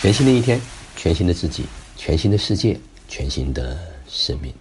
[0.00, 0.60] 全新的一天，
[0.94, 1.64] 全新的自己，
[1.96, 4.54] 全新的世界，全新的生命。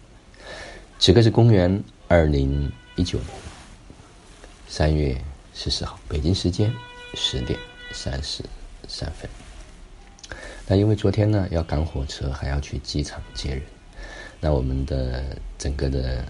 [0.98, 3.30] 此刻是公元二零一九年
[4.68, 5.16] 三月
[5.54, 6.74] 十四号，北京时间
[7.14, 7.60] 十点
[7.92, 8.44] 三十
[8.88, 9.30] 三分。
[10.66, 13.62] 那因为昨天呢要赶火车，还要去机场接人，
[14.40, 15.24] 那我们的
[15.60, 16.26] 整个的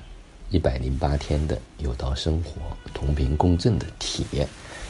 [0.49, 2.51] 一百零八天的有道生活
[2.93, 4.45] 同频共振的体验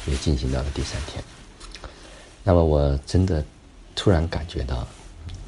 [0.08, 1.24] 也进行到了第三天。
[2.44, 3.46] 那么我真的。
[3.98, 4.88] 突然感觉到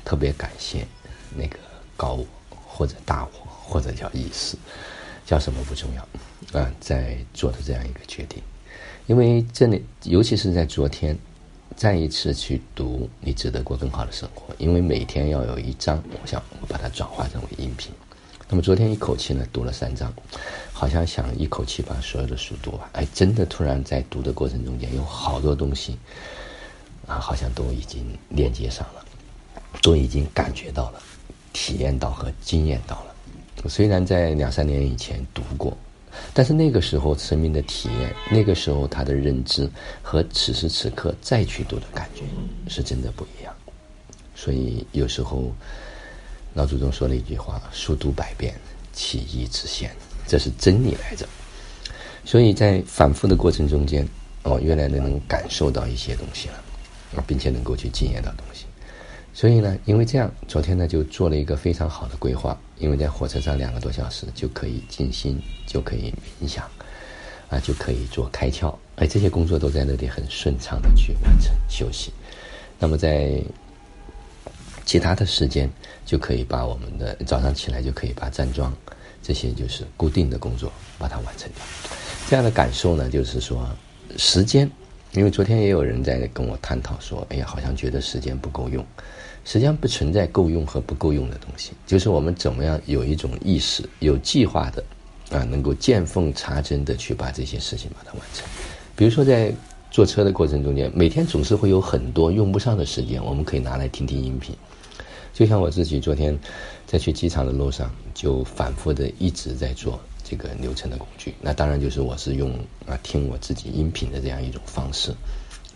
[0.03, 0.85] 特别感谢
[1.33, 1.57] 那个
[1.95, 2.25] 高我
[2.67, 4.57] 或者大我或者叫意识，
[5.23, 8.41] 叫什么不重要啊，在做的这样一个决定，
[9.05, 11.15] 因为这里尤其是在昨天
[11.75, 17.91] 再一次去读《你值得过更好的生活》，因为每天要有一章，我想我把它转化成为音频。
[18.49, 20.11] 那么昨天一口气呢读了三章，
[20.73, 25.99] 好像想一口气把所有的书读完，哎，真的突然在读的过程中间有好多东西。
[27.09, 29.03] 啊，好像都已经链接上了，
[29.81, 31.01] 都已经感觉到了，
[31.51, 33.15] 体验到和经验到了。
[33.67, 35.75] 虽然在两三年以前读过，
[36.33, 39.69] 但是那个时候生命的体验，那个时候他的认知
[40.01, 42.21] 和此时此刻再去读的感觉
[42.69, 43.53] 是真的不一样。
[44.35, 45.51] 所以有时候
[46.53, 48.53] 老祖宗说了一句话：“书读百遍，
[48.93, 49.91] 其义自现。”
[50.25, 51.27] 这是真理来着。
[52.23, 54.07] 所以在反复的过程中间，
[54.43, 56.63] 哦，越来越能感受到一些东西了。
[57.25, 58.65] 并且能够去经验到东西，
[59.33, 62.57] 所以呢，因为这样，昨天呢就做了一个非常好的规划。
[62.77, 65.37] 因为在火车上两个多小时就可以静心，
[65.67, 66.63] 就可以冥想，
[67.49, 72.13] 啊，就可以做开窍，哎，这些工作都在那里很顺畅的去完成休息。
[72.79, 73.43] 那么在
[74.85, 75.69] 其他的时间，
[76.05, 78.73] 就可以把我们的早上起来就可以把站桩
[79.21, 81.65] 这些就是固定的工作把它完成掉。
[82.29, 83.67] 这样的感受呢，就是说
[84.15, 84.69] 时间。
[85.13, 88.85] 因为昨天也有人在跟我探讨说：“哎呀，好像觉得时间不够用。
[89.43, 94.83] 实际上不存在够用和不够用的东西，就是我们怎么样有一种意识、有计划的，
[95.31, 98.45] 啊，能够见缝插针的去把这些事情把它完成。
[98.95, 99.51] 比如说在
[99.89, 104.55] 坐车的过程中间，每天总是会有很多用不上的时间，我们可以拿来听听音频。
[105.33, 106.37] 就像我自己昨天
[106.85, 112.51] 在去机场的路上，就反复的一直在做。”这个流程的工具，那当然就是我是用
[112.85, 115.09] 啊听我自己音频的这样一种方式，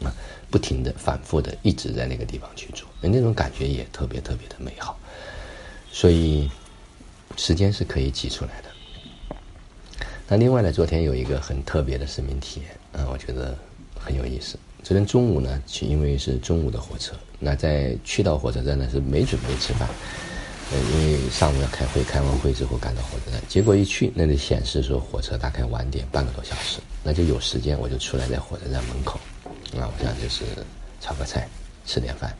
[0.04, 0.14] 啊，
[0.52, 4.96] 不停的、反复的一直在那个地方去做，那种感觉也特别特别的美好。
[5.92, 6.48] 所以
[7.36, 9.36] 时间是可以挤出来的。
[10.28, 12.70] 那另外呢，昨天有一个很特别的生命体验，
[13.02, 13.58] 啊，我觉得
[14.00, 14.56] 很有意思。
[14.84, 19.90] 昨天中午呢，因为是中午的火车，那在去到火车站呢是没准备吃饭。
[20.72, 29.20] 呃，因为上午要开会，开完会之后赶到火车站，结果一去那里显示说火车大概晚点半个多小时，那就有时间我就出来在火车站门口，
[29.78, 30.46] 啊，我想就是
[31.00, 31.48] 炒个菜，
[31.86, 32.36] 吃点饭。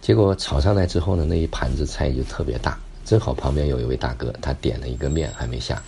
[0.00, 5.82] 结果炒上来之后呢，那一盘子菜就特别大，正好旁边有一位大哥，他点了一个面还没下，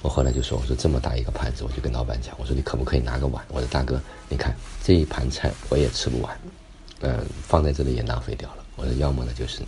[0.00, 3.44] 我后来就说，我说这么大一个盘子，我就跟老板讲，我说你可不可以拿个碗？
[3.48, 4.52] 我说大哥，你看
[4.82, 6.36] 这一盘菜我也吃不完，
[7.02, 8.64] 嗯，放在这里也浪费掉了。
[8.74, 9.60] 我说要么呢就是。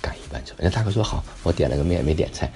[0.00, 2.46] 干一半走，人家大哥说好，我点了个面没点菜，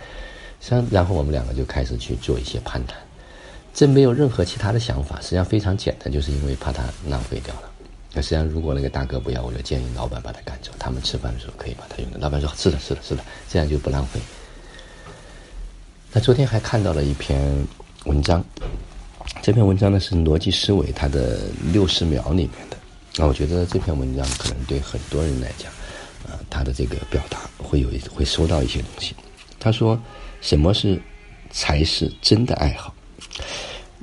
[0.61, 2.97] 实际上然后我们两个就开始去做一些攀谈，
[3.75, 7.71] 这没有任何其他的想法，实际上非常简单，就是因为怕他浪费掉了。
[8.15, 12.19] 那实际上如果那个大哥不要，我就建议老板把他赶走，他们吃饭的时候可以把他用的。
[12.19, 14.21] 老板说是的，是的，是的，这样就不浪费。
[16.13, 17.41] 那昨天还看到了一篇
[18.05, 18.45] 文章，
[19.41, 21.39] 这篇文章呢是逻辑思维它的
[21.73, 22.77] 六十秒里面的，
[23.17, 25.73] 那我觉得这篇文章可能对很多人来讲。
[26.25, 29.15] 啊，他的这个表达会有一会收到一些东西。
[29.59, 30.01] 他说
[30.41, 31.01] ：“什么是
[31.51, 32.95] 才是真的爱好？”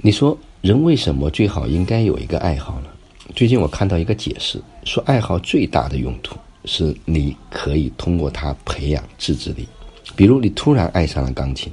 [0.02, 2.90] 你说人为什么最好应该有一个爱好呢？
[3.36, 9.68] 最近我看到一个解释，说爱好最大的用途是你可以通过它培养自制力。
[10.16, 11.72] 比如你突然爱上了钢琴，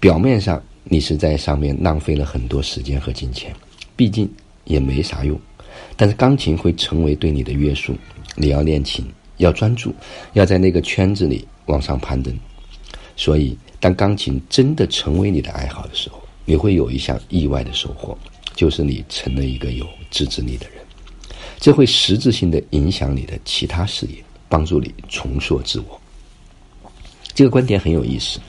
[0.00, 3.54] 表面上你是在上面浪费了很多时间和金钱，
[3.94, 4.28] 毕竟
[4.64, 5.38] 也没啥用。
[5.96, 7.94] 但是钢琴会成为对你的约束，
[8.36, 9.04] 你要练琴。
[9.38, 9.94] 要专注，
[10.32, 12.34] 要在那个圈子里往上攀登。
[13.16, 18.16] 所以，当钢琴真的成为你的爱好的时候，你会有一项意外的收获，
[18.54, 20.78] 就是你成了一个有自制力的人。
[21.60, 26.00] 这会实质性的影响你的其他事业，帮助你重塑自我。
[27.32, 28.40] 这个观点很有意思，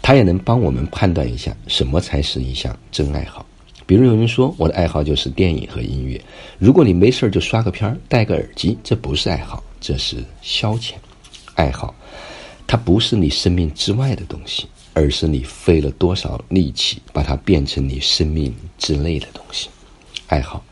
[0.00, 3.44] 它也能帮我们判断一下什么才是一项真爱好。
[3.84, 6.20] 比如有人说，我的爱好就是电影和音乐。
[6.58, 9.62] 如果你没事就刷个片儿，戴个耳机，这不是爱好。
[9.82, 10.92] 这是消遣，
[11.56, 11.92] 爱好，
[12.68, 19.68] 它不是你生命之外的东西，而是你费了多少力气把它变成你生命之内的东西。
[20.28, 20.64] 爱好，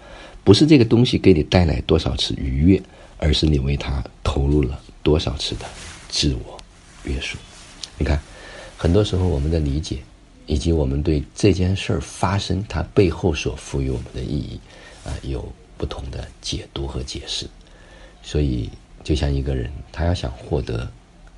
[0.44, 2.80] 不是这个东西给你带来多少次愉悦，
[3.18, 5.66] 而是你为它投入了多少次的
[6.08, 6.56] 自我
[7.02, 7.36] 约束。
[7.98, 8.22] 你看，
[8.76, 9.98] 很多时候我们的理解，
[10.46, 14.60] 以及我们对这件事儿发生它背后所赋予我们的意义，
[15.04, 17.48] 啊，有不同的解读和解释。
[18.22, 18.68] 所以，
[19.02, 20.90] 就像一个人，他要想获得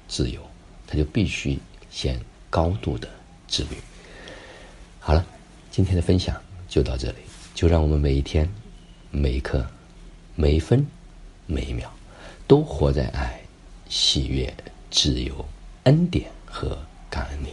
[0.08, 0.40] 自由，
[0.86, 1.58] 他就必须
[1.90, 2.18] 先
[2.50, 3.08] 高度的
[3.48, 3.76] 自律。
[4.98, 5.24] 好了，
[5.70, 7.16] 今天的分享就到这里。
[7.54, 8.48] 就让我们每一天、
[9.10, 9.66] 每一刻、
[10.34, 10.86] 每一分、
[11.46, 11.88] 每一秒，
[12.46, 13.40] 都活在爱、
[13.88, 14.52] 喜悦、
[14.90, 15.44] 自由、
[15.84, 16.78] 恩典和
[17.10, 17.48] 感恩里。